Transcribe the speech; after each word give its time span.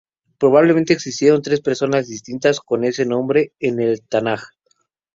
Probablemente, 0.39 0.93
existieron 0.93 1.43
tres 1.43 1.61
personas 1.61 2.07
distintas 2.07 2.59
con 2.59 2.83
ese 2.85 3.05
nombre 3.05 3.53
en 3.59 3.79
el 3.79 4.01
Tanaj. 4.01 4.43